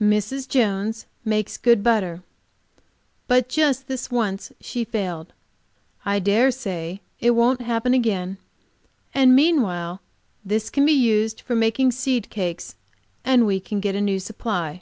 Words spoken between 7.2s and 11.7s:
it won't happen again, and mean while this can be used for